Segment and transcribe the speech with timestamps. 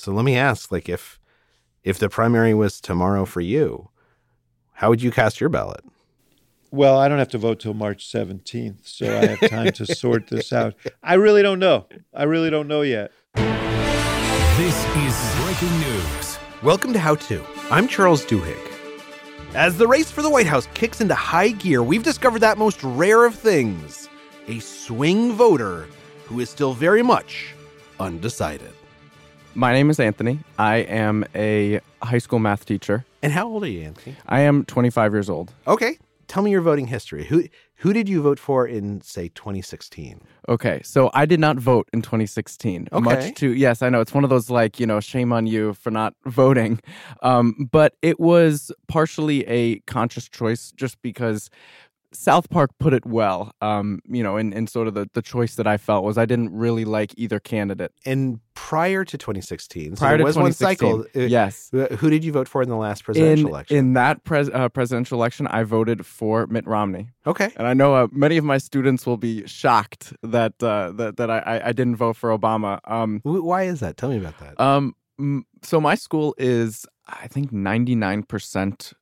[0.00, 1.20] So let me ask, like, if
[1.84, 3.90] if the primary was tomorrow for you,
[4.72, 5.84] how would you cast your ballot?
[6.70, 10.28] Well, I don't have to vote till March 17th, so I have time to sort
[10.28, 10.74] this out.
[11.02, 11.86] I really don't know.
[12.14, 13.12] I really don't know yet.
[13.34, 16.38] This is breaking news.
[16.62, 17.44] Welcome to How To.
[17.70, 18.72] I'm Charles Duhigg.
[19.54, 22.82] As the race for the White House kicks into high gear, we've discovered that most
[22.82, 24.08] rare of things
[24.48, 25.86] a swing voter
[26.24, 27.54] who is still very much
[27.98, 28.72] undecided.
[29.54, 30.38] My name is Anthony.
[30.58, 33.04] I am a high school math teacher.
[33.22, 34.16] And how old are you, Anthony?
[34.26, 35.52] I am 25 years old.
[35.66, 35.98] Okay.
[36.28, 37.24] Tell me your voting history.
[37.24, 40.20] Who who did you vote for in say 2016?
[40.48, 42.88] Okay, so I did not vote in 2016.
[42.92, 43.02] Okay.
[43.02, 45.74] Much to yes, I know it's one of those like you know shame on you
[45.74, 46.80] for not voting,
[47.22, 51.50] um, but it was partially a conscious choice just because
[52.12, 55.54] South Park put it well, um, you know, and, in sort of the, the choice
[55.54, 57.92] that I felt was I didn't really like either candidate.
[58.04, 61.22] And prior to 2016, so Prior there to was one 2016, cycle.
[61.22, 61.70] uh, yes.
[61.72, 63.76] uh, Who did you vote for in the last presidential In, election?
[63.76, 67.10] in that pres- uh, presidential election, I voted for Mitt Romney.
[67.26, 67.50] okay.
[67.56, 71.30] And I know uh, many of my students will be shocked that uh, that, that
[71.30, 72.80] I, I- didn't vote for Obama.
[72.90, 73.96] Um, Why is that?
[73.96, 74.60] Tell me about that.
[74.60, 74.94] um,
[75.62, 78.94] so my school is, I think, ninety nine percent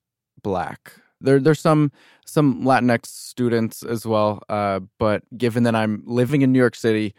[0.42, 0.92] black.
[1.20, 1.92] There, there's some
[2.24, 7.14] some Latinx students as well, uh, but given that I'm living in New York City,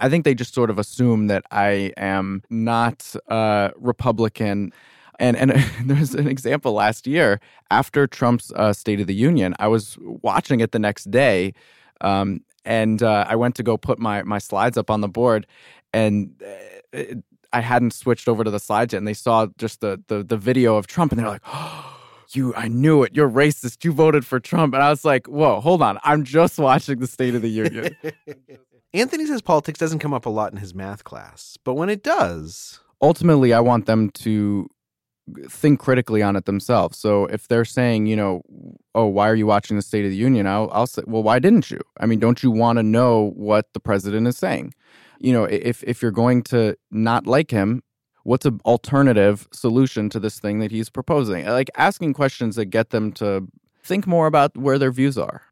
[0.00, 4.72] I think they just sort of assume that I am not uh, Republican.
[5.18, 5.50] And and
[5.84, 9.54] there's an example last year after Trump's uh, State of the Union.
[9.58, 11.52] I was watching it the next day,
[12.00, 15.46] um, and uh, I went to go put my my slides up on the board,
[15.92, 16.48] and uh,
[16.92, 17.18] it,
[17.52, 20.38] I hadn't switched over to the slides yet, and they saw just the the, the
[20.38, 21.42] video of Trump, and they're like.
[21.52, 21.89] Oh,
[22.34, 23.14] you, I knew it.
[23.14, 23.84] You're racist.
[23.84, 24.74] You voted for Trump.
[24.74, 25.98] And I was like, whoa, hold on.
[26.02, 27.96] I'm just watching the State of the Union.
[28.94, 32.02] Anthony says politics doesn't come up a lot in his math class, but when it
[32.02, 34.68] does, ultimately I want them to
[35.48, 36.98] think critically on it themselves.
[36.98, 38.42] So if they're saying, you know,
[38.94, 40.46] oh, why are you watching the State of the Union?
[40.46, 41.80] I'll, I'll say, well, why didn't you?
[42.00, 44.74] I mean, don't you want to know what the president is saying?
[45.20, 47.82] You know, if if you're going to not like him,
[48.24, 51.46] what's an alternative solution to this thing that he's proposing?
[51.46, 53.46] Like asking questions that get them to
[53.82, 55.42] think more about where their views are.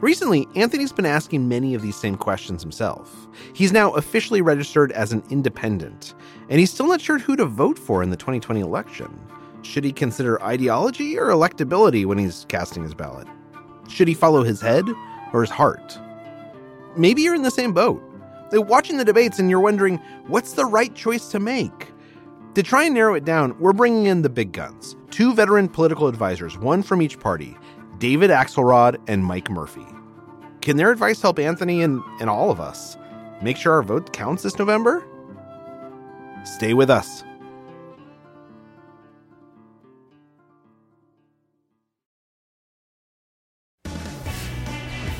[0.00, 3.26] Recently, Anthony's been asking many of these same questions himself.
[3.52, 6.14] He's now officially registered as an independent,
[6.48, 9.18] and he's still not sure who to vote for in the 2020 election.
[9.62, 13.26] Should he consider ideology or electability when he's casting his ballot?
[13.88, 14.84] Should he follow his head
[15.32, 15.98] or his heart?
[16.96, 18.00] Maybe you're in the same boat.
[18.50, 21.92] They're watching the debates and you're wondering what's the right choice to make?
[22.54, 26.06] To try and narrow it down, we're bringing in the big guns two veteran political
[26.06, 27.56] advisors, one from each party
[27.98, 29.86] David Axelrod and Mike Murphy.
[30.60, 32.96] Can their advice help Anthony and, and all of us
[33.42, 35.04] make sure our vote counts this November?
[36.44, 37.24] Stay with us.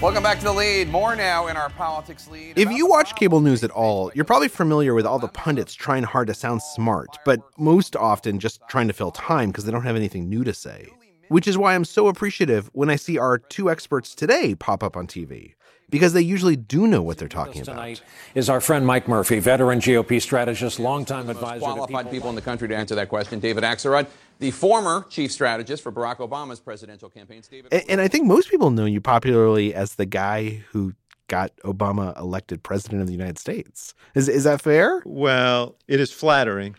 [0.01, 0.91] Welcome back to the lead.
[0.91, 2.57] More now in our politics lead.
[2.57, 6.05] If you watch cable news at all, you're probably familiar with all the pundits trying
[6.05, 9.83] hard to sound smart, but most often just trying to fill time because they don't
[9.83, 10.87] have anything new to say.
[11.31, 14.97] Which is why I'm so appreciative when I see our two experts today pop up
[14.97, 15.55] on TV,
[15.91, 17.73] because they usually do know what they're talking about.
[17.73, 18.03] Tonight
[18.35, 22.11] is our friend Mike Murphy, veteran GOP strategist, longtime advisor to qualified people.
[22.11, 23.41] people in the country to answer that question.
[23.41, 24.07] David Axelrod,
[24.39, 27.43] the former chief strategist for Barack Obama's presidential campaign.
[27.51, 30.95] David, And, and I think most people know you popularly as the guy who
[31.29, 33.95] got Obama elected president of the United States.
[34.15, 35.03] Is is that fair?
[35.05, 36.77] Well, it is flattering.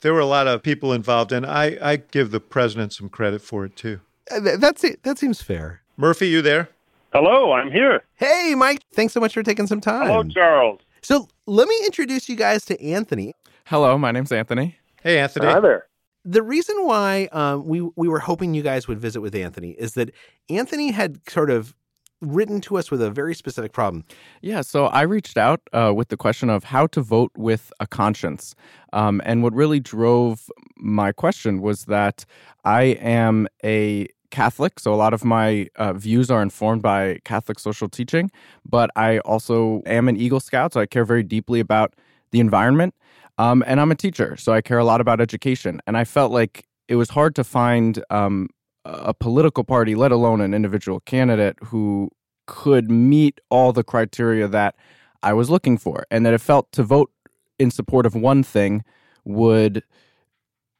[0.00, 3.40] There were a lot of people involved, and I, I give the president some credit
[3.40, 4.00] for it too.
[4.30, 5.02] Uh, That's it.
[5.04, 5.80] That seems fair.
[5.96, 6.68] Murphy, you there?
[7.14, 8.02] Hello, I'm here.
[8.16, 8.80] Hey, Mike.
[8.92, 10.08] Thanks so much for taking some time.
[10.08, 10.80] Hello, Charles.
[11.00, 13.34] So let me introduce you guys to Anthony.
[13.66, 14.78] Hello, my name's Anthony.
[15.00, 15.46] Hey, Anthony.
[15.46, 15.86] Hi there.
[16.24, 19.94] The reason why um, we we were hoping you guys would visit with Anthony is
[19.94, 20.10] that
[20.50, 21.76] Anthony had sort of
[22.20, 24.04] written to us with a very specific problem.
[24.40, 27.86] Yeah, so I reached out uh, with the question of how to vote with a
[27.86, 28.56] conscience.
[28.92, 32.24] Um, and what really drove my question was that
[32.64, 37.60] I am a Catholic, so a lot of my uh, views are informed by Catholic
[37.60, 38.32] social teaching,
[38.68, 41.94] but I also am an Eagle Scout, so I care very deeply about
[42.32, 42.96] the environment.
[43.38, 45.80] Um, and I'm a teacher, so I care a lot about education.
[45.86, 48.48] And I felt like it was hard to find um,
[48.84, 52.10] a political party, let alone an individual candidate who
[52.48, 54.74] could meet all the criteria that
[55.22, 57.12] I was looking for, and that it felt to vote
[57.60, 58.82] in support of one thing
[59.24, 59.84] would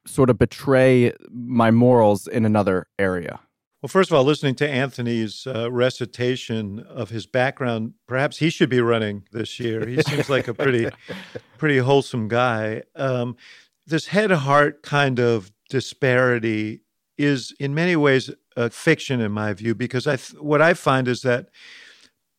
[0.07, 3.39] sort of betray my morals in another area.
[3.81, 8.69] Well, first of all, listening to Anthony's uh, recitation of his background, perhaps he should
[8.69, 9.85] be running this year.
[9.85, 10.89] He seems like a pretty,
[11.59, 12.81] pretty wholesome guy.
[12.95, 13.37] Um,
[13.85, 16.81] this head heart kind of disparity
[17.17, 21.07] is, in many ways, a fiction in my view, because I th- what I find
[21.07, 21.49] is that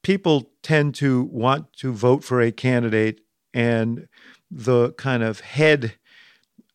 [0.02, 3.20] people tend to want to vote for a candidate,
[3.54, 4.08] and
[4.50, 5.94] the kind of head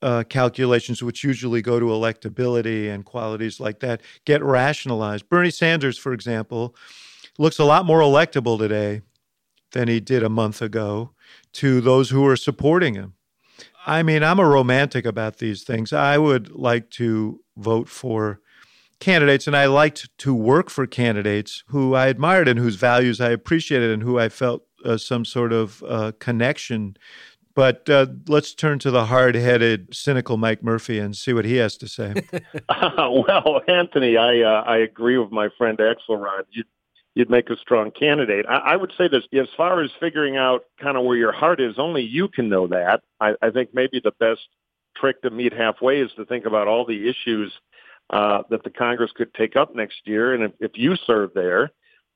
[0.01, 5.30] uh, calculations, which usually go to electability and qualities like that, get rationalized.
[5.30, 6.75] Bernie Sanders, for example,
[7.38, 9.01] looks a lot more electable today
[9.71, 11.12] than he did a month ago
[11.53, 13.13] to those who are supporting him.
[13.86, 15.92] I mean, I'm a romantic about these things.
[15.92, 18.39] I would like to vote for
[19.00, 23.31] candidates, and I liked to work for candidates who I admired and whose values I
[23.31, 26.95] appreciated and who I felt uh, some sort of uh, connection
[27.56, 31.57] but uh, let's turn to the hard headed, cynical Mike Murphy and see what he
[31.57, 32.13] has to say.
[32.69, 32.89] uh,
[33.27, 36.44] well, Anthony, I, uh, I agree with my friend Axelrod.
[36.51, 36.68] You'd,
[37.15, 38.45] you'd make a strong candidate.
[38.48, 41.59] I, I would say this as far as figuring out kind of where your heart
[41.59, 43.01] is, only you can know that.
[43.19, 44.42] I, I think maybe the best
[44.95, 47.53] trick to meet halfway is to think about all the issues
[48.09, 50.33] uh, that the Congress could take up next year.
[50.33, 51.71] And if, if you serve there,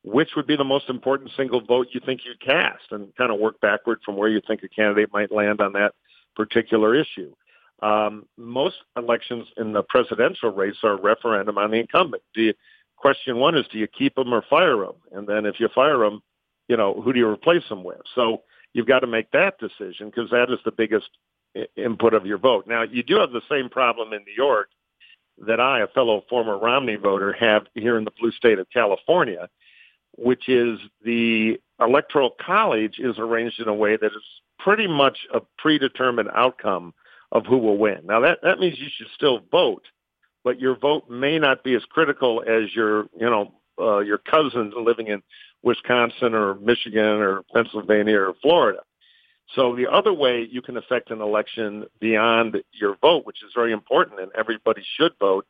[0.06, 3.40] which would be the most important single vote you think you'd cast and kind of
[3.40, 5.96] work backward from where you think a candidate might land on that
[6.36, 7.34] particular issue.
[7.82, 12.22] Um, most elections in the presidential race are a referendum on the incumbent.
[12.36, 12.54] You,
[12.96, 14.94] question one is, do you keep them or fire them?
[15.12, 16.22] And then if you fire them,
[16.68, 18.02] you know, who do you replace them with?
[18.14, 18.44] So
[18.74, 21.10] you've got to make that decision because that is the biggest
[21.76, 22.68] input of your vote.
[22.68, 24.70] Now, you do have the same problem in New York
[25.48, 29.50] that I, a fellow former Romney voter, have here in the blue state of California
[30.18, 34.24] which is the electoral college is arranged in a way that is
[34.60, 36.94] pretty much a predetermined outcome
[37.32, 38.00] of who will win.
[38.06, 39.84] Now that, that means you should still vote,
[40.44, 44.72] but your vote may not be as critical as your, you know, uh, your cousin
[44.76, 45.22] living in
[45.64, 48.80] Wisconsin or Michigan or Pennsylvania or Florida.
[49.54, 53.74] So the other way you can affect an election beyond your vote, which is very
[53.74, 55.46] important and everybody should vote,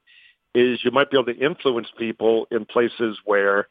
[0.54, 3.68] is you might be able to influence people in places where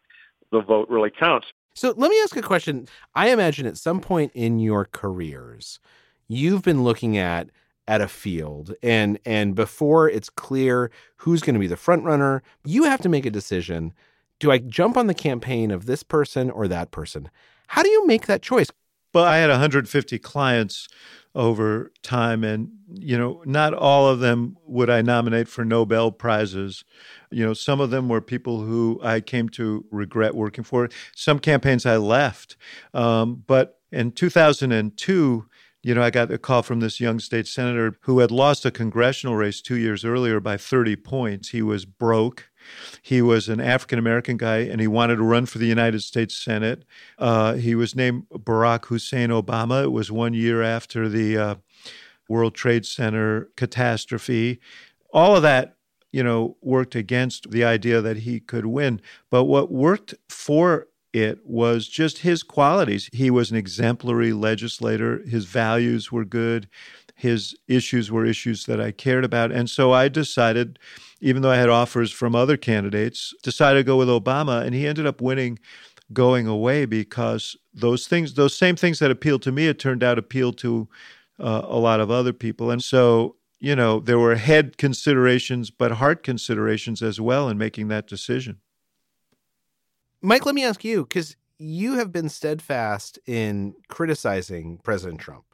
[0.55, 1.49] the vote really counts.
[1.75, 2.87] So let me ask a question.
[3.15, 5.81] I imagine at some point in your careers,
[6.29, 7.51] you've been looking at
[7.87, 12.43] at a field and and before it's clear who's going to be the front runner,
[12.65, 13.93] you have to make a decision.
[14.39, 17.29] Do I jump on the campaign of this person or that person?
[17.67, 18.69] How do you make that choice?
[19.15, 20.89] Well, I had 150 clients
[21.37, 26.85] over time, and you know, not all of them would I nominate for Nobel prizes.
[27.31, 30.89] You know, some of them were people who I came to regret working for.
[31.15, 32.57] Some campaigns I left,
[32.93, 35.47] um, but in 2002.
[35.87, 38.71] You know, I got a call from this young state senator who had lost a
[38.71, 41.51] congressional race two years earlier by 30 points.
[41.51, 42.49] He was broke.
[43.03, 46.35] He was an African American guy and he wanted to run for the United States
[46.35, 46.85] Senate.
[47.19, 49.85] Uh, he was named Barack Hussein Obama.
[49.85, 51.55] It was one year after the uh,
[52.29, 54.61] World Trade Center catastrophe.
[55.13, 55.77] All of that,
[56.13, 59.01] you know, worked against the idea that he could win.
[59.31, 63.09] But what worked for it was just his qualities.
[63.13, 65.23] He was an exemplary legislator.
[65.25, 66.69] His values were good.
[67.15, 69.53] His issues were issues that I cared about.
[69.53, 70.79] And so I decided
[71.25, 74.87] even though I had offers from other candidates, decided to go with Obama, and he
[74.87, 75.59] ended up winning
[76.13, 80.19] going away because those things, those same things that appealed to me, it turned out
[80.19, 80.87] appealed to
[81.41, 82.71] uh, a lot of other people.
[82.71, 87.89] And so, you know, there were head considerations, but heart considerations as well in making
[87.89, 88.59] that decision.
[90.21, 95.45] Mike, let me ask you because you have been steadfast in criticizing President Trump.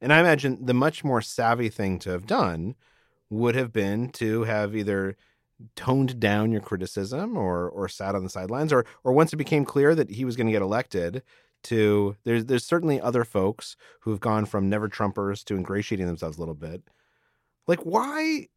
[0.00, 2.74] And I imagine the much more savvy thing to have done
[3.28, 5.16] would have been to have either
[5.76, 9.64] toned down your criticism or or sat on the sidelines or or once it became
[9.64, 11.22] clear that he was going to get elected
[11.62, 16.40] to there's there's certainly other folks who've gone from never trumpers to ingratiating themselves a
[16.40, 16.82] little bit.
[17.66, 18.48] Like why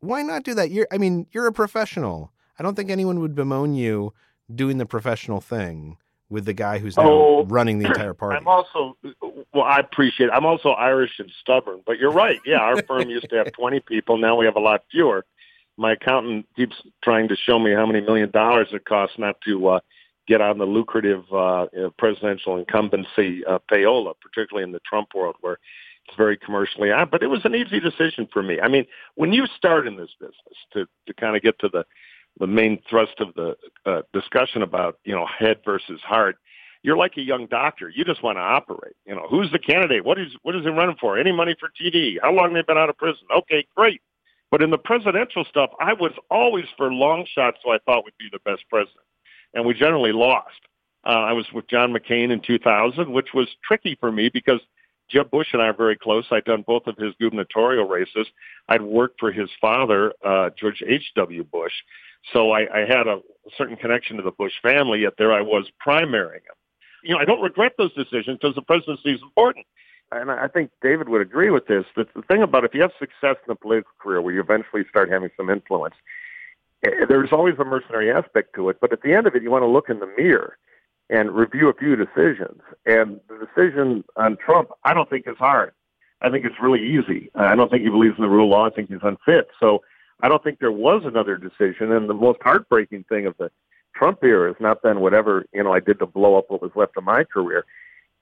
[0.00, 0.70] why not do that?
[0.70, 2.32] You're i mean you're a professional.
[2.58, 4.12] I don't think anyone would bemoan you
[4.54, 5.96] doing the professional thing
[6.32, 8.38] with the guy who's now oh, running the entire party.
[8.38, 8.96] I'm also
[9.52, 10.28] well, I appreciate.
[10.28, 10.32] It.
[10.32, 12.40] I'm also Irish and stubborn, but you're right.
[12.46, 14.16] Yeah, our firm used to have 20 people.
[14.16, 15.24] Now we have a lot fewer.
[15.76, 19.68] My accountant keeps trying to show me how many million dollars it costs not to
[19.68, 19.80] uh,
[20.26, 21.66] get on the lucrative uh,
[21.98, 25.58] presidential incumbency uh, payola, particularly in the Trump world where
[26.06, 27.08] it's very commercially on.
[27.10, 28.58] But it was an easy decision for me.
[28.58, 28.86] I mean,
[29.16, 30.36] when you start in this business,
[30.72, 31.84] to to kind of get to the
[32.38, 36.36] the main thrust of the uh, discussion about you know head versus heart.
[36.82, 37.88] You're like a young doctor.
[37.88, 38.96] You just want to operate.
[39.06, 40.04] You know, who's the candidate?
[40.04, 41.18] What is what is he running for?
[41.18, 42.16] Any money for TD?
[42.22, 43.26] How long they've been out of prison?
[43.36, 44.00] Okay, great.
[44.50, 48.18] But in the presidential stuff, I was always for long shots who I thought would
[48.18, 49.04] be the best president.
[49.54, 50.60] And we generally lost.
[51.04, 54.60] Uh, I was with John McCain in 2000, which was tricky for me because
[55.08, 56.26] Jeb Bush and I are very close.
[56.30, 58.26] I'd done both of his gubernatorial races.
[58.68, 61.44] I'd worked for his father, uh, George H.W.
[61.44, 61.72] Bush.
[62.32, 63.20] So I, I had a
[63.56, 66.56] certain connection to the Bush family, yet there I was primarying him.
[67.02, 69.66] You know, I don't regret those decisions because the presidency is important.
[70.12, 71.84] And I think David would agree with this.
[71.96, 74.82] That the thing about if you have success in a political career where you eventually
[74.88, 75.94] start having some influence,
[76.84, 78.78] eh, there's always a mercenary aspect to it.
[78.80, 80.58] But at the end of it, you want to look in the mirror
[81.08, 82.60] and review a few decisions.
[82.84, 85.72] And the decision on Trump, I don't think is hard.
[86.20, 87.30] I think it's really easy.
[87.34, 88.66] I don't think he believes in the rule of law.
[88.66, 89.48] I think he's unfit.
[89.58, 89.82] So
[90.20, 91.92] I don't think there was another decision.
[91.92, 93.50] And the most heartbreaking thing of the
[93.94, 96.72] Trump era has not been whatever you know I did to blow up what was
[96.74, 97.64] left of my career.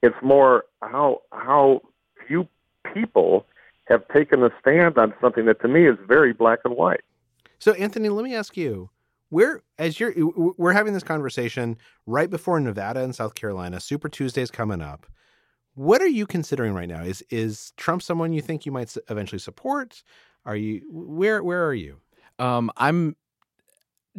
[0.01, 1.81] It's more how how
[2.27, 2.47] few
[2.93, 3.45] people
[3.85, 7.01] have taken a stand on something that to me is very black and white.
[7.59, 8.89] So Anthony, let me ask you,
[9.29, 10.13] where as you're
[10.57, 15.05] we're having this conversation right before Nevada and South Carolina, Super Tuesday is coming up.
[15.73, 17.01] What are you considering right now?
[17.03, 20.03] Is is Trump someone you think you might eventually support?
[20.45, 21.97] Are you where where are you?
[22.39, 23.15] Um, I'm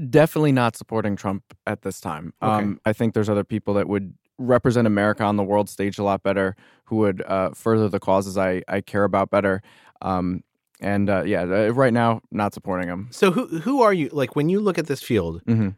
[0.09, 2.33] definitely not supporting Trump at this time.
[2.43, 2.53] Okay.
[2.53, 6.05] Um, I think there's other people that would represent America on the world stage a
[6.05, 9.63] lot better, who would uh, further the causes I, I care about better.
[10.01, 10.43] Um,
[10.81, 13.09] and uh, yeah, uh, right now, not supporting him.
[13.11, 14.09] So who who are you?
[14.13, 15.71] Like when you look at this field, mm-hmm.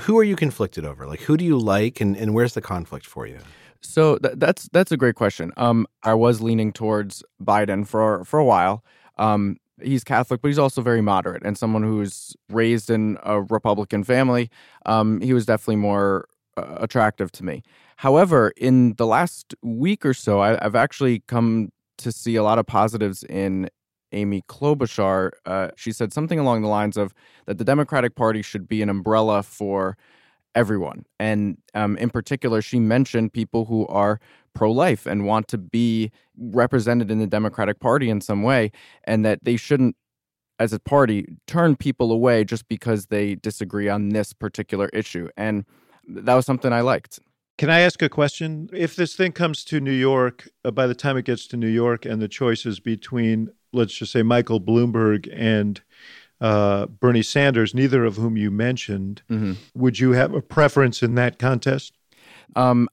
[0.00, 1.06] who are you conflicted over?
[1.06, 3.38] Like who do you like, and, and where's the conflict for you?
[3.80, 5.52] So th- that's that's a great question.
[5.56, 8.84] Um, I was leaning towards Biden for for a while.
[9.16, 14.04] Um, he's Catholic, but he's also very moderate and someone who's raised in a Republican
[14.04, 14.50] family.
[14.86, 17.62] Um, he was definitely more uh, attractive to me.
[17.96, 22.58] However, in the last week or so, I, have actually come to see a lot
[22.58, 23.68] of positives in
[24.12, 25.30] Amy Klobuchar.
[25.46, 27.14] Uh, she said something along the lines of
[27.46, 29.96] that the Democratic Party should be an umbrella for
[30.54, 31.06] everyone.
[31.18, 34.20] And um, in particular, she mentioned people who are
[34.54, 38.70] pro life and want to be represented in the Democratic Party in some way,
[39.04, 39.96] and that they shouldn't,
[40.58, 45.28] as a party, turn people away just because they disagree on this particular issue.
[45.36, 45.64] And
[46.06, 47.18] that was something I liked.
[47.58, 48.68] Can I ask a question?
[48.72, 51.68] If this thing comes to New York, uh, by the time it gets to New
[51.68, 55.80] York and the choices between, let's just say, Michael Bloomberg and
[56.40, 59.52] uh, Bernie Sanders, neither of whom you mentioned, mm-hmm.
[59.74, 61.92] would you have a preference in that contest?
[62.56, 62.88] Um,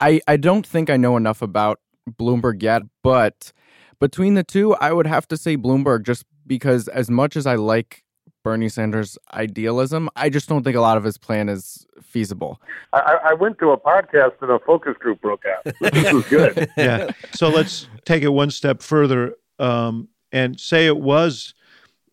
[0.00, 3.52] I, I don't think I know enough about Bloomberg yet, but
[4.00, 7.56] between the two, I would have to say Bloomberg just because, as much as I
[7.56, 8.02] like
[8.42, 12.60] Bernie Sanders' idealism, I just don't think a lot of his plan is feasible.
[12.92, 15.74] I, I went to a podcast and a focus group broke out.
[15.80, 16.70] This was good.
[16.76, 17.10] yeah.
[17.32, 21.54] So let's take it one step further um, and say it was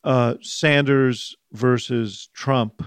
[0.03, 2.83] uh, Sanders versus Trump.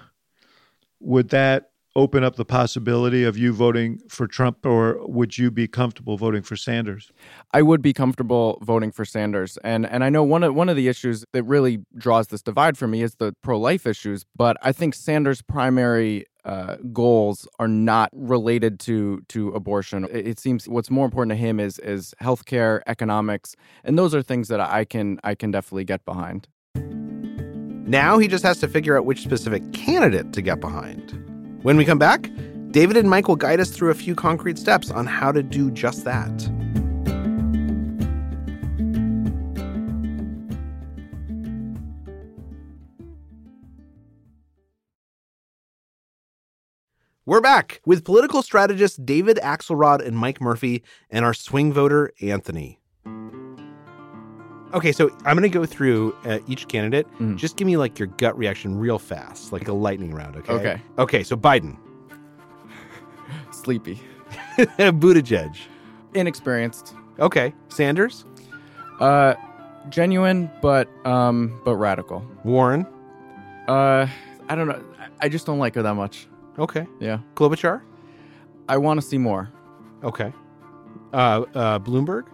[1.01, 5.67] Would that open up the possibility of you voting for Trump, or would you be
[5.67, 7.11] comfortable voting for Sanders?
[7.53, 10.77] I would be comfortable voting for Sanders, and and I know one of one of
[10.77, 14.25] the issues that really draws this divide for me is the pro life issues.
[14.37, 20.05] But I think Sanders' primary uh, goals are not related to to abortion.
[20.11, 24.23] It, it, seems what's more important to him is is healthcare, economics, and those are
[24.23, 26.49] things that I can I can definitely get behind.
[27.91, 31.20] Now he just has to figure out which specific candidate to get behind.
[31.63, 32.31] When we come back,
[32.71, 35.71] David and Mike will guide us through a few concrete steps on how to do
[35.71, 36.31] just that.
[47.27, 52.80] We're back with political strategists David Axelrod and Mike Murphy and our swing voter, Anthony.
[54.73, 57.07] Okay, so I'm going to go through uh, each candidate.
[57.19, 57.37] Mm.
[57.37, 60.53] Just give me like your gut reaction real fast, like a lightning round, okay?
[60.53, 60.83] Okay.
[60.99, 61.77] Okay, so Biden.
[63.53, 64.01] Sleepy.
[64.59, 65.57] Buttigieg.
[66.15, 66.95] Inexperienced.
[67.19, 67.53] Okay.
[67.69, 68.25] Sanders?
[69.01, 69.35] Uh
[69.89, 72.25] genuine but um but radical.
[72.45, 72.87] Warren?
[73.67, 74.07] Uh
[74.49, 74.83] I don't know.
[75.21, 76.29] I just don't like her that much.
[76.59, 76.87] Okay.
[77.01, 77.19] Yeah.
[77.35, 77.83] Klobuchar?
[78.69, 79.51] I want to see more.
[80.05, 80.33] Okay.
[81.13, 82.27] Uh uh Bloomberg?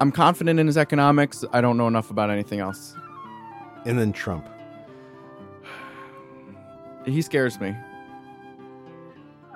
[0.00, 1.44] I'm confident in his economics.
[1.52, 2.94] I don't know enough about anything else.
[3.84, 4.48] And then Trump.
[7.04, 7.76] He scares me.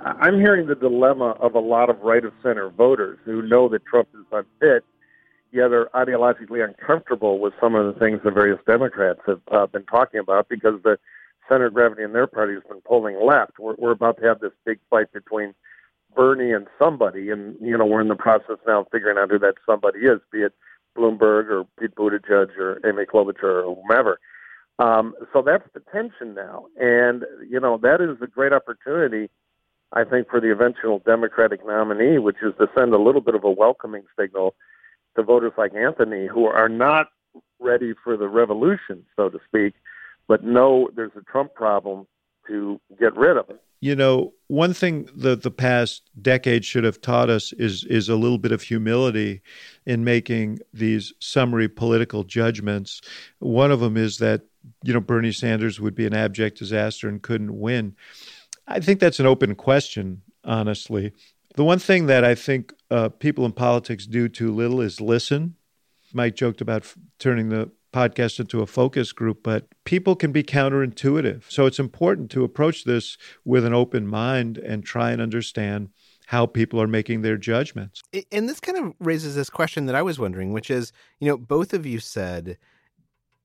[0.04, 3.84] I'm hearing the dilemma of a lot of right of center voters who know that
[3.86, 4.84] Trump is unfit,
[5.50, 9.84] yet are ideologically uncomfortable with some of the things the various Democrats have uh, been
[9.84, 10.96] talking about because the
[11.48, 13.58] center of gravity in their party has been pulling left.
[13.58, 15.54] We're, we're about to have this big fight between
[16.16, 19.38] Bernie and somebody, and you know we're in the process now of figuring out who
[19.38, 20.54] that somebody is, be it
[20.96, 24.18] Bloomberg or Pete Buttigieg or Amy Klobuchar or whomever.
[24.78, 26.66] Um, so that's the tension now.
[26.80, 29.30] And, you know, that is a great opportunity,
[29.92, 33.44] I think, for the eventual Democratic nominee, which is to send a little bit of
[33.44, 34.54] a welcoming signal
[35.16, 37.08] to voters like Anthony who are not
[37.58, 39.74] ready for the revolution, so to speak,
[40.28, 42.06] but know there's a Trump problem
[42.48, 43.60] to get rid of it.
[43.80, 48.16] You know, one thing that the past decade should have taught us is is a
[48.16, 49.42] little bit of humility
[49.84, 53.00] in making these summary political judgments.
[53.38, 54.42] One of them is that
[54.82, 57.94] you know Bernie Sanders would be an abject disaster and couldn't win.
[58.66, 61.12] I think that's an open question, honestly.
[61.54, 65.56] The one thing that I think uh, people in politics do too little is listen.
[66.12, 70.42] Mike joked about f- turning the podcast into a focus group, but people can be
[70.42, 71.44] counterintuitive.
[71.48, 75.88] So it's important to approach this with an open mind and try and understand
[76.26, 78.02] how people are making their judgments.
[78.30, 81.38] And this kind of raises this question that I was wondering, which is, you know,
[81.38, 82.58] both of you said,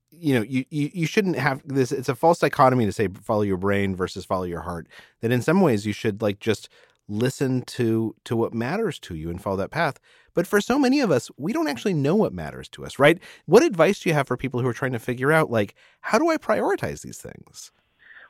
[0.10, 1.94] you know, you, you, you shouldn't have this.
[1.94, 4.88] It's a false dichotomy to say follow your brain versus follow your heart.
[5.22, 6.68] That in some ways you should like just
[7.08, 10.00] listen to to what matters to you and follow that path.
[10.34, 13.20] But for so many of us, we don't actually know what matters to us, right?
[13.46, 16.18] What advice do you have for people who are trying to figure out, like, how
[16.18, 17.72] do I prioritize these things?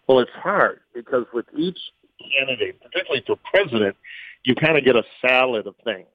[0.07, 1.77] Well, it's hard because with each
[2.37, 3.95] candidate, particularly for president,
[4.43, 6.07] you kind of get a salad of things,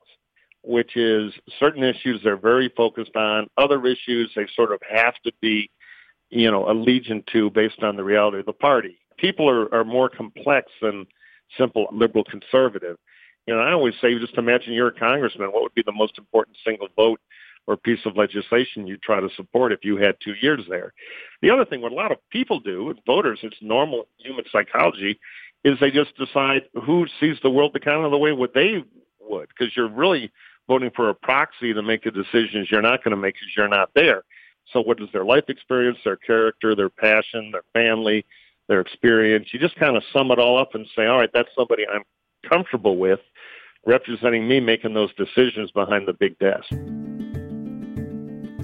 [0.62, 5.32] which is certain issues they're very focused on, other issues they sort of have to
[5.40, 5.70] be,
[6.30, 8.98] you know, allegiant to based on the reality of the party.
[9.16, 11.06] People are, are more complex than
[11.56, 12.96] simple liberal conservative.
[13.46, 15.52] You know, I always say, just imagine you're a congressman.
[15.52, 17.20] What would be the most important single vote
[17.66, 20.92] or piece of legislation you'd try to support if you had two years there?
[21.42, 25.20] The other thing, what a lot of people do, voters, it's normal human psychology,
[25.64, 28.84] is they just decide who sees the world the kind of the way what they
[29.20, 30.30] would, because you're really
[30.68, 33.68] voting for a proxy to make the decisions you're not going to make because you're
[33.68, 34.24] not there.
[34.72, 38.26] So what is their life experience, their character, their passion, their family,
[38.68, 39.48] their experience?
[39.52, 42.02] You just kind of sum it all up and say, all right, that's somebody I'm
[42.48, 43.20] comfortable with
[43.86, 46.68] representing me making those decisions behind the big desk.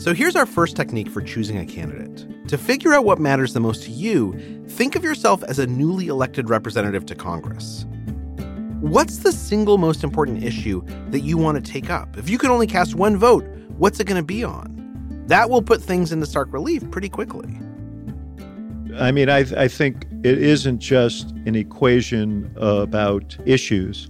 [0.03, 2.27] So here's our first technique for choosing a candidate.
[2.49, 4.33] To figure out what matters the most to you,
[4.69, 7.87] think of yourself as a newly elected representative to Congress.
[8.81, 12.19] What's the single most important issue that you want to take up?
[12.19, 13.45] If you could only cast one vote,
[13.79, 15.25] what's it going to be on?
[15.29, 17.61] That will put things into stark relief pretty quickly.
[18.99, 24.09] I mean, I, I think it isn't just an equation about issues.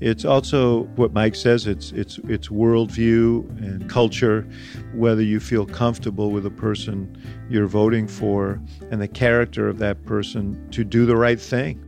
[0.00, 1.66] It's also what Mike says.
[1.66, 4.46] It's it's it's worldview and culture,
[4.92, 7.16] whether you feel comfortable with the person
[7.48, 11.82] you're voting for and the character of that person to do the right thing.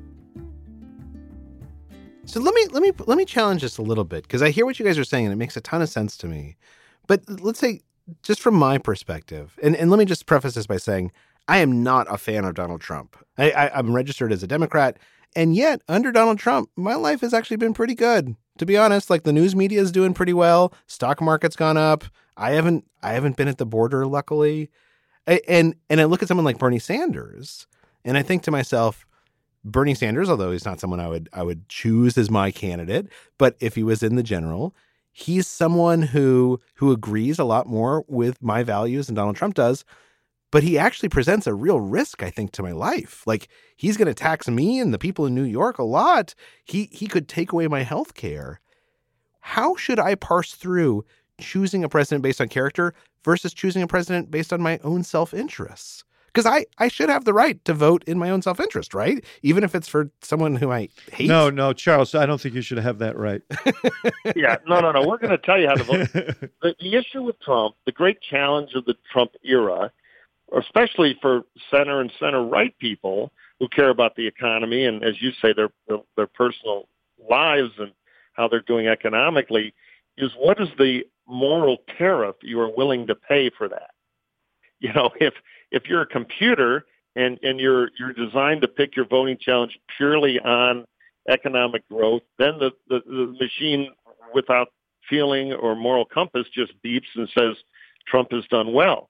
[2.25, 4.67] So let me let me let me challenge this a little bit because I hear
[4.67, 6.57] what you guys are saying and it makes a ton of sense to me.
[7.07, 7.81] But let's say
[8.23, 11.13] just from my perspective, and, and let me just preface this by saying
[11.49, 13.17] I am not a fan of Donald Trump.
[13.39, 14.99] I, I, I'm registered as a Democrat.
[15.35, 18.37] And yet, under Donald Trump, my life has actually been pretty good.
[18.59, 20.73] To be honest, like the news media is doing pretty well.
[20.87, 22.05] Stock market's gone up.
[22.37, 24.71] I haven't I haven't been at the border, luckily.
[25.27, 27.67] I, and and I look at someone like Bernie Sanders,
[28.05, 29.07] and I think to myself,
[29.63, 33.57] Bernie Sanders, although he's not someone I would I would choose as my candidate, but
[33.61, 34.75] if he was in the general,
[35.13, 39.85] he's someone who who agrees a lot more with my values than Donald Trump does
[40.57, 44.07] but he actually presents a real risk i think to my life like he's going
[44.07, 47.53] to tax me and the people in new york a lot he he could take
[47.53, 48.59] away my health care
[49.41, 51.05] how should i parse through
[51.39, 56.05] choosing a president based on character versus choosing a president based on my own self-interests
[56.33, 59.25] because I, I should have the right to vote in my own self interest, right?
[59.43, 61.29] Even if it's for someone who I hate.
[61.29, 63.41] No, no, Charles, I don't think you should have that right.
[64.37, 65.01] yeah, no, no, no.
[65.09, 66.13] We're going to tell you how to vote.
[66.13, 69.91] the, the issue with Trump, the great challenge of the Trump era,
[70.59, 75.33] especially for center and center right people who care about the economy and, as you
[75.43, 75.71] say, their
[76.17, 76.89] their personal
[77.29, 77.93] lives and
[78.35, 79.75] how they're doing economically,
[80.19, 83.91] is what is the moral tariff you are willing to pay for that?
[84.79, 85.33] You know, if
[85.71, 86.85] if you're a computer
[87.17, 90.85] and and you're you're designed to pick your voting challenge purely on
[91.31, 93.91] economic growth, then the, the, the machine
[94.35, 94.69] without
[95.09, 97.57] feeling or moral compass just beeps and says
[98.07, 99.09] Trump has done well.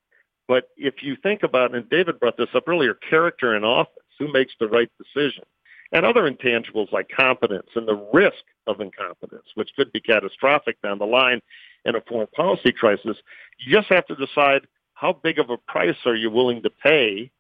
[0.49, 4.33] But if you think about, and David brought this up earlier, character in office, who
[4.33, 5.45] makes the right decision,
[5.93, 10.99] and other intangibles like competence and the risk of incompetence, which could be catastrophic down
[10.99, 11.41] the line
[11.85, 13.17] in a foreign policy crisis,
[13.59, 17.31] you just have to decide how big of a price are you willing to pay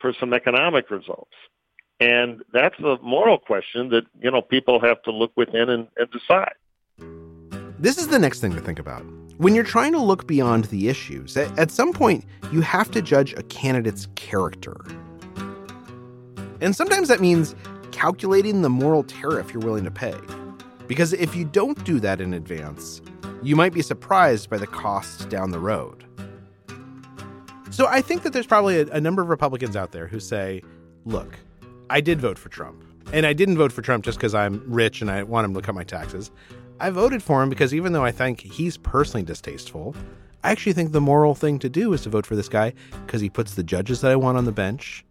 [0.00, 1.32] for some economic results.
[1.98, 6.08] And that's a moral question that, you know, people have to look within and, and
[6.10, 6.54] decide.
[7.78, 9.04] This is the next thing to think about.
[9.40, 13.32] When you're trying to look beyond the issues, at, some point, you have to judge
[13.32, 14.76] a candidate's character.
[16.60, 17.54] And sometimes that means
[17.90, 20.14] calculating the moral tariff you're willing to pay.
[20.86, 23.00] Because if you don't do that in advance,
[23.42, 26.04] you might be surprised by the costs down the road.
[27.70, 30.60] So I think that there's probably a, a, number of Republicans out there who say,
[31.06, 31.34] look,
[31.88, 32.84] I did vote for Trump.
[33.10, 35.62] And I didn't vote for Trump just because I'm rich and I want him to
[35.62, 36.30] cut my taxes.
[36.80, 39.94] I voted for him because even though I think he's personally distasteful,
[40.42, 42.72] I actually think the moral thing to do is to vote for this guy
[43.04, 45.04] because he puts the judges that I want on the bench.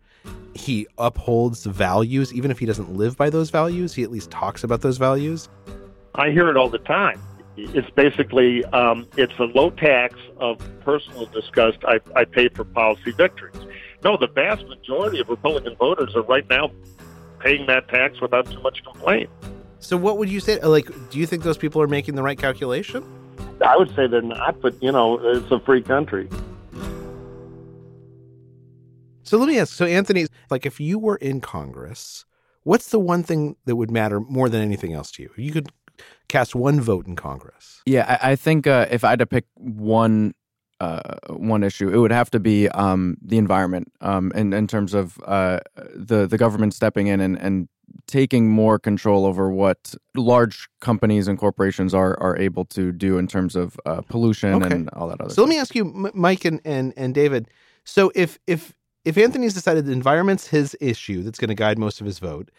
[0.55, 4.63] He upholds values, even if he doesn't live by those values, he at least talks
[4.63, 5.47] about those values.
[6.15, 7.21] I hear it all the time.
[7.55, 11.77] It's basically um, it's a low tax of personal disgust.
[11.85, 13.55] I, I pay for policy victories.
[14.03, 16.71] No, the vast majority of Republican voters are right now
[17.39, 19.29] paying that tax without too much complaint.
[19.79, 20.59] So, what would you say?
[20.59, 23.03] Like, do you think those people are making the right calculation?
[23.65, 26.29] I would say they're not, but you know, it's a free country.
[29.23, 29.73] So let me ask.
[29.73, 32.25] So, Anthony, like, if you were in Congress,
[32.63, 35.29] what's the one thing that would matter more than anything else to you?
[35.37, 35.69] You could
[36.27, 37.81] cast one vote in Congress.
[37.85, 40.33] Yeah, I, I think uh, if I had to pick one
[40.79, 44.93] uh, one issue, it would have to be um, the environment, um, in in terms
[44.93, 45.59] of uh,
[45.93, 47.67] the the government stepping in and, and
[48.07, 53.27] taking more control over what large companies and corporations are are able to do in
[53.27, 54.73] terms of uh, pollution okay.
[54.73, 55.29] and all that other.
[55.29, 55.29] Stuff.
[55.29, 55.43] So stuff.
[55.43, 57.47] let me ask you, Mike and, and and David.
[57.83, 58.73] So if if
[59.05, 62.51] if Anthony's decided the environment's his issue that's going to guide most of his vote,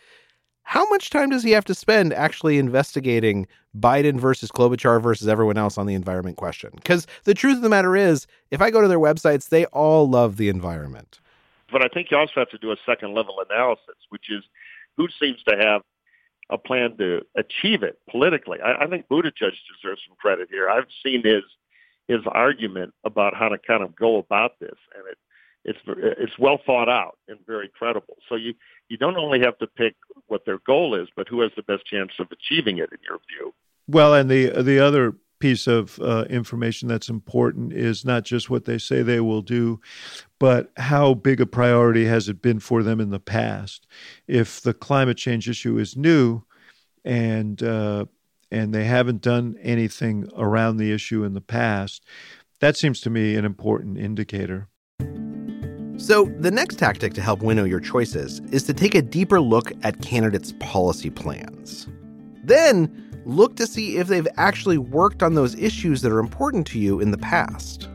[0.62, 5.58] how much time does he have to spend actually investigating Biden versus Klobuchar versus everyone
[5.58, 6.70] else on the environment question?
[6.76, 10.08] Because the truth of the matter is, if I go to their websites, they all
[10.08, 11.20] love the environment.
[11.72, 14.44] But I think you also have to do a second level analysis, which is
[15.00, 15.82] who seems to have
[16.50, 18.58] a plan to achieve it politically.
[18.60, 20.68] I, I think Buttigieg deserves some credit here.
[20.68, 21.42] I've seen his
[22.08, 25.18] his argument about how to kind of go about this, and it
[25.64, 28.16] it's it's well thought out and very credible.
[28.28, 28.54] So you
[28.88, 29.94] you don't only have to pick
[30.26, 33.18] what their goal is, but who has the best chance of achieving it in your
[33.28, 33.54] view.
[33.88, 38.66] Well, and the the other piece of uh, information that's important is not just what
[38.66, 39.80] they say they will do,
[40.38, 43.86] but how big a priority has it been for them in the past.
[44.28, 46.42] If the climate change issue is new,
[47.04, 48.04] and uh,
[48.50, 52.04] and they haven't done anything around the issue in the past,
[52.60, 54.68] that seems to me an important indicator.
[55.96, 59.70] So, the next tactic to help winnow your choices is to take a deeper look
[59.82, 61.86] at candidates' policy plans.
[62.42, 66.78] Then, look to see if they've actually worked on those issues that are important to
[66.78, 67.88] you in the past.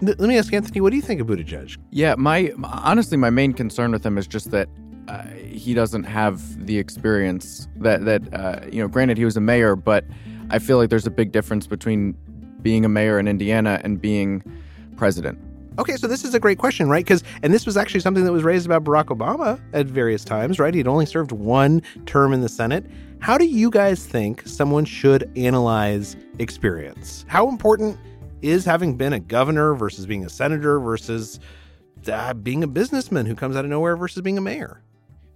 [0.00, 1.76] Let me ask Anthony, what do you think of Buttigieg?
[1.90, 4.68] Yeah, my honestly, my main concern with him is just that
[5.06, 8.88] uh, he doesn't have the experience that that uh, you know.
[8.88, 10.04] Granted, he was a mayor, but
[10.50, 12.16] I feel like there's a big difference between
[12.62, 14.42] being a mayor in Indiana and being
[14.96, 15.38] president.
[15.78, 17.02] Okay, so this is a great question, right?
[17.02, 20.58] Because, and this was actually something that was raised about Barack Obama at various times,
[20.58, 20.74] right?
[20.74, 22.84] He'd only served one term in the Senate.
[23.20, 27.24] How do you guys think someone should analyze experience?
[27.26, 27.98] How important
[28.42, 31.40] is having been a governor versus being a senator versus
[32.06, 34.82] uh, being a businessman who comes out of nowhere versus being a mayor?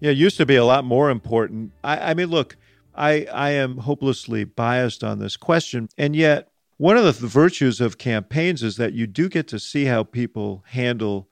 [0.00, 1.72] Yeah, it used to be a lot more important.
[1.82, 2.58] I, I mean, look,
[2.94, 7.98] I, I am hopelessly biased on this question, and yet one of the virtues of
[7.98, 11.28] campaigns is that you do get to see how people handle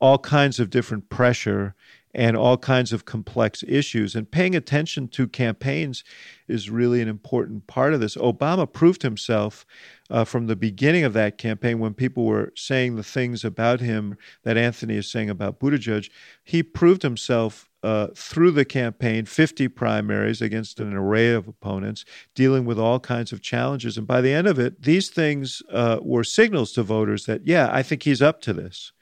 [0.00, 1.74] all kinds of different pressure
[2.14, 4.14] and all kinds of complex issues.
[4.14, 6.04] And paying attention to campaigns
[6.48, 8.16] is really an important part of this.
[8.16, 9.64] Obama proved himself
[10.12, 14.16] uh, from the beginning of that campaign when people were saying the things about him
[14.42, 16.10] that Anthony is saying about Buttigieg.
[16.44, 22.66] He proved himself uh, through the campaign, 50 primaries against an array of opponents, dealing
[22.66, 23.96] with all kinds of challenges.
[23.96, 27.70] And by the end of it, these things uh, were signals to voters that, yeah,
[27.72, 28.92] I think he's up to this.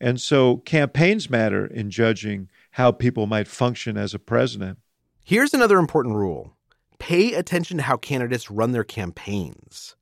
[0.00, 4.78] And so campaigns matter in judging how people might function as a president.
[5.24, 6.54] Here's another important rule
[7.00, 9.96] pay attention to how candidates run their campaigns.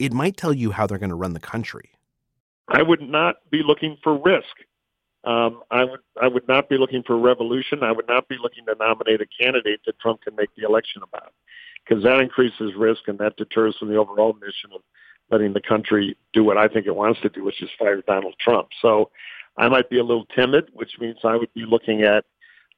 [0.00, 1.90] It might tell you how they're going to run the country.
[2.68, 4.56] I would not be looking for risk.
[5.24, 7.82] Um, I would I would not be looking for revolution.
[7.82, 11.02] I would not be looking to nominate a candidate that Trump can make the election
[11.02, 11.34] about,
[11.84, 14.80] because that increases risk and that deters from the overall mission of
[15.30, 18.36] letting the country do what I think it wants to do, which is fire Donald
[18.40, 18.68] Trump.
[18.80, 19.10] So
[19.58, 22.24] I might be a little timid, which means I would be looking at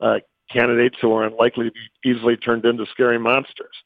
[0.01, 0.19] uh,
[0.51, 3.77] candidates who are unlikely to be easily turned into scary monsters.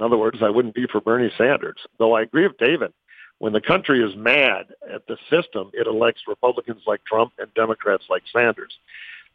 [0.00, 1.78] In other words, I wouldn't be for Bernie Sanders.
[1.98, 2.92] Though I agree with David
[3.40, 8.04] when the country is mad at the system, it elects Republicans like Trump and Democrats
[8.08, 8.78] like Sanders.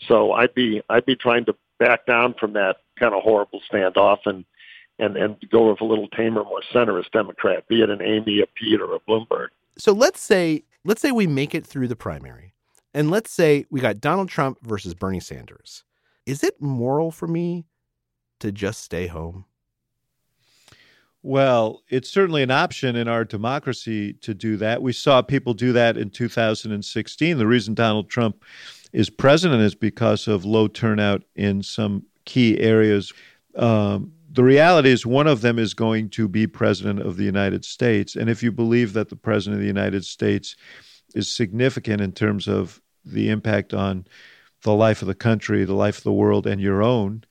[0.07, 4.19] So I'd be I'd be trying to back down from that kind of horrible standoff
[4.25, 4.45] and
[4.99, 8.45] and and go with a little tamer, more centrist Democrat, be it an Amy, a
[8.55, 9.47] Pete, or a Bloomberg.
[9.77, 12.53] So let's say let's say we make it through the primary,
[12.93, 15.83] and let's say we got Donald Trump versus Bernie Sanders.
[16.27, 17.65] Is it moral for me
[18.39, 19.45] to just stay home?
[21.27, 24.83] Well, it's certainly an option in our democracy to do that.
[24.83, 27.39] We saw people do that in 2016.
[27.39, 28.43] The reason Donald Trump
[28.93, 33.11] is president is because of low turnout in some key areas.
[33.55, 37.65] Um, the reality is, one of them is going to be president of the United
[37.65, 38.15] States.
[38.15, 40.55] And if you believe that the president of the United States
[41.15, 44.05] is significant in terms of the impact on
[44.61, 47.23] the life of the country, the life of the world, and your own,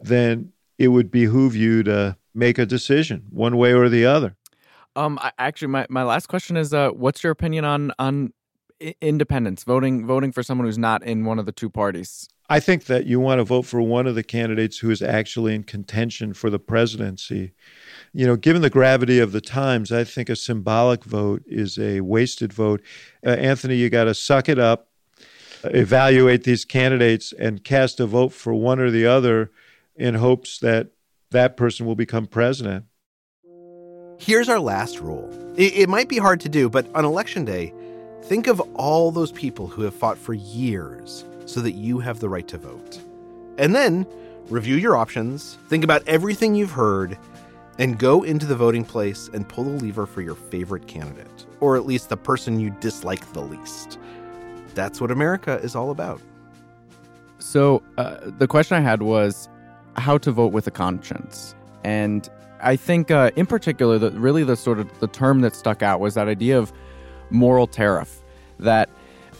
[0.00, 4.36] then it would behoove you to make a decision one way or the other.
[4.94, 8.32] Um, I, actually, my, my last question is, uh, what's your opinion on on
[9.00, 12.28] independence voting voting for someone who's not in one of the two parties?
[12.48, 15.54] I think that you want to vote for one of the candidates who is actually
[15.54, 17.52] in contention for the presidency.
[18.12, 22.02] You know, given the gravity of the times, I think a symbolic vote is a
[22.02, 22.82] wasted vote.
[23.26, 24.88] Uh, Anthony, you got to suck it up,
[25.64, 29.50] evaluate these candidates, and cast a vote for one or the other
[29.96, 30.90] in hopes that
[31.30, 32.86] that person will become president.
[34.18, 35.28] Here's our last rule.
[35.56, 37.74] It, it, might be hard to do, but on election day,
[38.24, 42.28] think of all those people who have fought for years so that you have the
[42.28, 42.98] right to vote.
[43.58, 44.06] And then
[44.48, 47.18] review your options, think about everything you've heard,
[47.78, 51.76] and go into the voting place and pull the lever for your favorite candidate, or
[51.76, 53.98] at least the person you dislike the least.
[54.74, 56.20] That's what America is all about.
[57.38, 59.48] So, uh, the question I had was
[59.96, 61.54] how to vote with a conscience.
[61.84, 62.28] And
[62.60, 66.00] I think, uh, in particular, that really the sort of the term that stuck out
[66.00, 66.72] was that idea of
[67.30, 68.22] moral tariff.
[68.58, 68.88] That,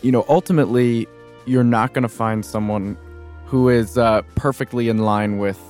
[0.03, 1.07] you know, ultimately,
[1.47, 2.97] you're not going to find someone
[3.47, 5.61] who is uh, perfectly in line with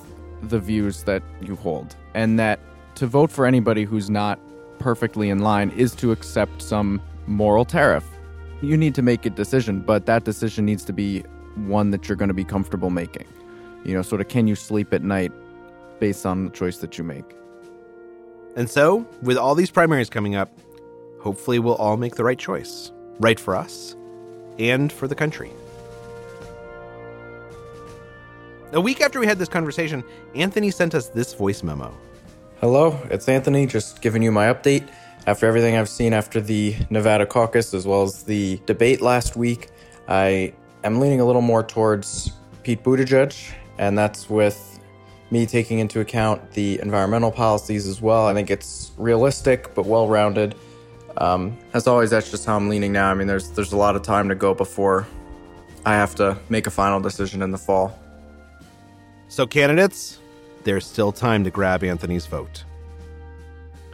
[0.43, 1.95] the views that you hold.
[2.15, 2.59] And that
[2.97, 4.39] to vote for anybody who's not
[4.79, 8.05] perfectly in line is to accept some moral tariff.
[8.63, 11.21] You need to make a decision, but that decision needs to be
[11.67, 13.27] one that you're going to be comfortable making.
[13.87, 15.31] You know, sort of can you sleep at night
[16.01, 17.37] based on the choice that you make?
[18.57, 20.51] And so, with all these primaries coming up,
[21.21, 22.91] hopefully we'll all make the right choice.
[23.21, 23.95] Right for us
[24.59, 25.53] and for the country.
[28.73, 30.03] A week after we had this conversation,
[30.35, 31.97] Anthony sent us this voice memo.
[32.61, 34.89] Hello, it's Anthony, just giving you my update.
[35.29, 39.69] After everything I've seen after the Nevada caucus as well as the debate last week,
[40.09, 42.33] I am leaning a little more towards
[42.65, 44.81] Pete Buttigieg and that's with
[45.31, 48.27] me taking into account the environmental policies as well.
[48.27, 50.55] I think it's realistic but well rounded.
[51.19, 53.11] Um, as always, that's just how I'm leaning now.
[53.11, 55.07] I mean, there's there's a lot of time to go before
[55.85, 57.99] I have to make a final decision in the fall.
[59.29, 60.21] So, candidates,
[60.65, 62.65] there's still time to grab Anthony's vote.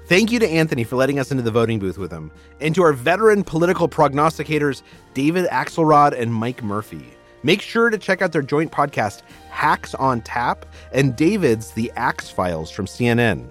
[0.07, 2.83] Thank you to Anthony for letting us into the voting booth with him, and to
[2.83, 4.83] our veteran political prognosticators,
[5.14, 7.07] David Axelrod and Mike Murphy.
[7.42, 12.31] Make sure to check out their joint podcast, Hacks on Tap, and David's The Axe
[12.31, 13.48] Files from CNN.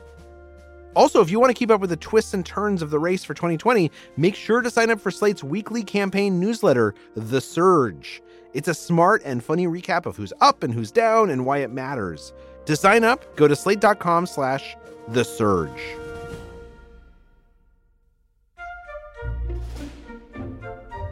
[0.94, 3.24] Also, if you want to keep up with the twists and turns of the race
[3.24, 8.22] for 2020, make sure to sign up for Slate's weekly campaign newsletter, The Surge.
[8.54, 11.72] It's a smart and funny recap of who's up and who's down and why it
[11.72, 12.34] matters.
[12.66, 14.76] To sign up, go to slate.com slash
[15.10, 15.82] The Surge.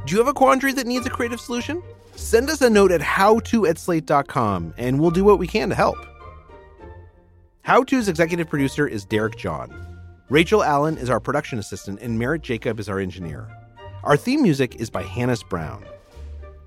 [0.05, 1.81] Do you have a quandary that needs a creative solution?
[2.19, 5.75] Send us a note at howto at slate.com and we'll do what we can to
[5.75, 5.97] help.
[7.62, 9.86] How To's executive producer is Derek John.
[10.29, 13.47] Rachel Allen is our production assistant, and Merritt Jacob is our engineer.
[14.03, 15.84] Our theme music is by Hannis Brown.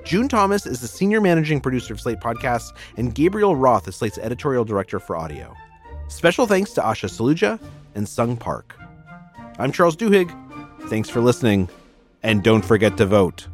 [0.05, 4.19] June Thomas is the senior managing producer of Slate Podcasts, and Gabriel Roth is Slate's
[4.19, 5.55] editorial director for audio.
[6.09, 7.61] Special thanks to Asha Saluja
[7.95, 8.77] and Sung Park.
[9.59, 10.31] I'm Charles Duhigg.
[10.89, 11.69] Thanks for listening,
[12.23, 13.47] and don't forget to vote.